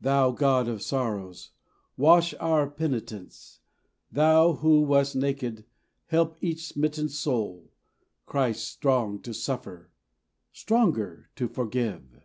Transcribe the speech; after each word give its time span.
Thou 0.00 0.30
God 0.30 0.68
of 0.68 0.80
sorrows, 0.80 1.50
wash 1.96 2.32
our 2.34 2.70
penitence, 2.70 3.62
Thou 4.12 4.52
who 4.52 4.82
wast 4.82 5.16
naked, 5.16 5.64
help 6.06 6.36
each 6.40 6.64
smitten 6.68 7.08
soul, 7.08 7.72
Christ 8.26 8.64
strong 8.68 9.20
to 9.22 9.34
suffer, 9.34 9.90
stronger 10.52 11.30
to 11.34 11.48
forgive. 11.48 12.20